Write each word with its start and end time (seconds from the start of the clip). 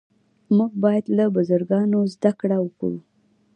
موږ 0.55 0.71
باید 0.83 1.05
له 1.17 1.25
بزرګانو 1.35 1.99
زده 2.13 2.31
کړه 2.39 2.57
وکړو. 2.61 2.99